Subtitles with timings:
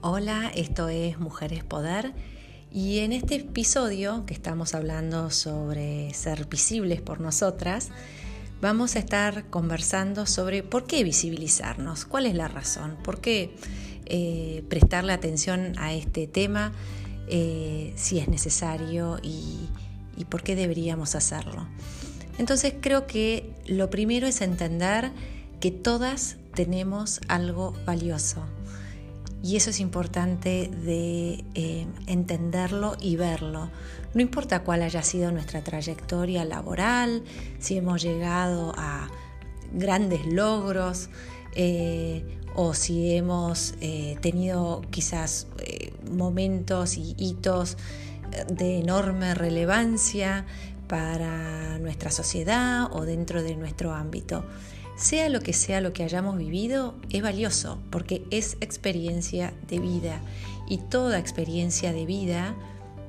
[0.00, 2.12] Hola, esto es Mujeres Poder
[2.70, 7.88] y en este episodio que estamos hablando sobre ser visibles por nosotras,
[8.60, 13.56] vamos a estar conversando sobre por qué visibilizarnos, cuál es la razón, por qué
[14.06, 16.70] eh, prestarle atención a este tema
[17.26, 19.68] eh, si es necesario y,
[20.16, 21.66] y por qué deberíamos hacerlo.
[22.38, 25.10] Entonces creo que lo primero es entender
[25.58, 28.46] que todas tenemos algo valioso
[29.42, 33.70] y eso es importante de eh, entenderlo y verlo.
[34.14, 37.22] No importa cuál haya sido nuestra trayectoria laboral,
[37.58, 39.08] si hemos llegado a
[39.72, 41.08] grandes logros
[41.54, 42.24] eh,
[42.54, 45.46] o si hemos eh, tenido quizás
[46.10, 47.76] momentos y hitos
[48.50, 50.46] de enorme relevancia
[50.88, 54.44] para nuestra sociedad o dentro de nuestro ámbito.
[54.98, 60.20] Sea lo que sea lo que hayamos vivido, es valioso porque es experiencia de vida
[60.66, 62.56] y toda experiencia de vida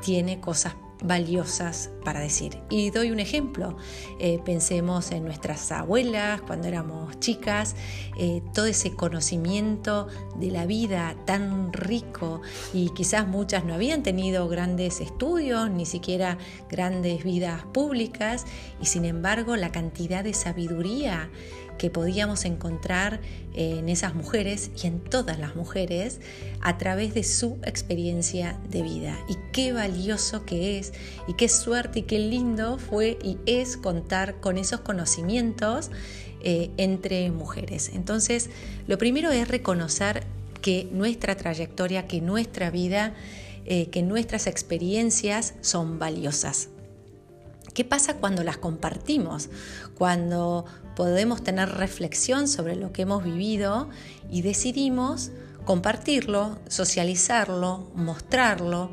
[0.00, 2.58] tiene cosas valiosas para decir.
[2.70, 3.76] Y doy un ejemplo.
[4.20, 7.74] Eh, pensemos en nuestras abuelas cuando éramos chicas,
[8.16, 14.48] eh, todo ese conocimiento de la vida tan rico y quizás muchas no habían tenido
[14.48, 16.38] grandes estudios, ni siquiera
[16.70, 18.44] grandes vidas públicas,
[18.80, 21.30] y sin embargo la cantidad de sabiduría
[21.78, 23.20] que podíamos encontrar
[23.54, 26.20] en esas mujeres y en todas las mujeres
[26.60, 29.18] a través de su experiencia de vida.
[29.28, 30.92] Y qué valioso que es,
[31.26, 35.90] y qué suerte y qué lindo fue y es contar con esos conocimientos
[36.42, 37.90] eh, entre mujeres.
[37.94, 38.50] Entonces,
[38.86, 40.24] lo primero es reconocer
[40.60, 43.14] que nuestra trayectoria, que nuestra vida,
[43.64, 46.68] eh, que nuestras experiencias son valiosas.
[47.74, 49.48] ¿Qué pasa cuando las compartimos?
[49.96, 53.88] Cuando podemos tener reflexión sobre lo que hemos vivido
[54.30, 55.30] y decidimos
[55.64, 58.90] compartirlo, socializarlo, mostrarlo.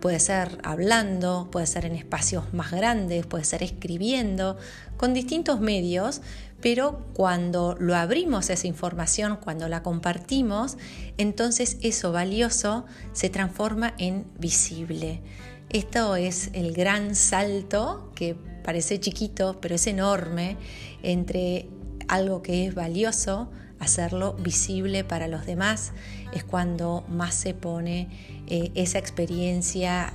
[0.00, 4.56] Puede ser hablando, puede ser en espacios más grandes, puede ser escribiendo,
[4.96, 6.20] con distintos medios,
[6.60, 10.76] pero cuando lo abrimos esa información, cuando la compartimos,
[11.16, 15.22] entonces eso valioso se transforma en visible.
[15.72, 20.56] Esto es el gran salto que parece chiquito, pero es enorme
[21.04, 21.68] entre
[22.08, 23.48] algo que es valioso,
[23.78, 25.92] hacerlo visible para los demás,
[26.32, 28.08] es cuando más se pone
[28.48, 30.12] eh, esa experiencia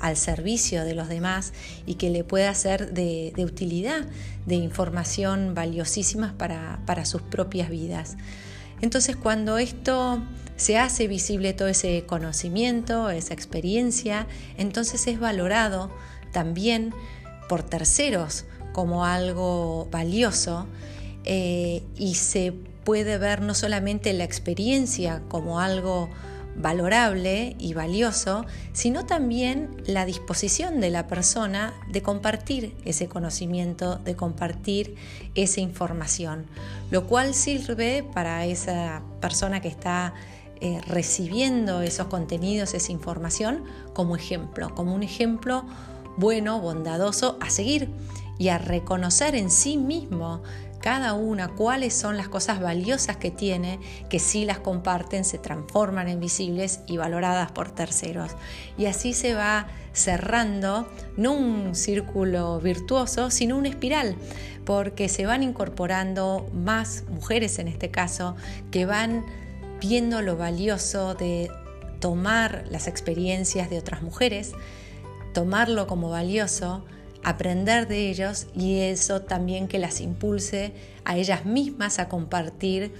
[0.00, 1.52] al servicio de los demás
[1.84, 4.06] y que le pueda ser de, utilidad,
[4.46, 8.16] de información valiosísimas para, para sus propias vidas.
[8.80, 10.22] Entonces cuando esto
[10.56, 14.26] se hace visible todo ese conocimiento, esa experiencia,
[14.56, 15.90] entonces es valorado
[16.32, 16.94] también
[17.48, 20.66] por terceros como algo valioso
[21.24, 22.52] eh, y se
[22.84, 26.08] puede ver no solamente la experiencia como algo
[26.56, 34.16] valorable y valioso, sino también la disposición de la persona de compartir ese conocimiento, de
[34.16, 34.96] compartir
[35.34, 36.46] esa información,
[36.90, 40.12] lo cual sirve para esa persona que está
[40.64, 43.64] eh, recibiendo esos contenidos, esa información,
[43.94, 45.64] como ejemplo, como un ejemplo
[46.16, 47.88] bueno, bondadoso a seguir
[48.38, 50.40] y a reconocer en sí mismo
[50.80, 56.06] cada una cuáles son las cosas valiosas que tiene, que si las comparten se transforman
[56.06, 58.30] en visibles y valoradas por terceros.
[58.78, 64.14] Y así se va cerrando no un círculo virtuoso, sino una espiral,
[64.64, 68.36] porque se van incorporando más mujeres en este caso
[68.70, 69.24] que van
[69.82, 71.50] viendo lo valioso de
[71.98, 74.52] tomar las experiencias de otras mujeres,
[75.34, 76.84] tomarlo como valioso,
[77.24, 80.72] aprender de ellos y eso también que las impulse
[81.04, 82.92] a ellas mismas a compartir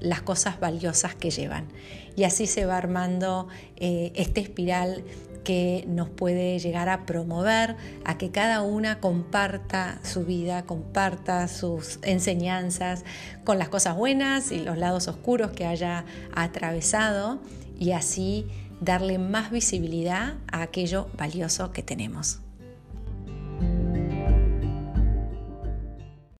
[0.00, 1.68] las cosas valiosas que llevan.
[2.16, 3.46] Y así se va armando
[3.76, 5.04] eh, esta espiral
[5.44, 11.98] que nos puede llegar a promover a que cada una comparta su vida, comparta sus
[12.02, 13.04] enseñanzas
[13.44, 16.04] con las cosas buenas y los lados oscuros que haya
[16.34, 17.38] atravesado
[17.78, 18.46] y así
[18.80, 22.43] darle más visibilidad a aquello valioso que tenemos.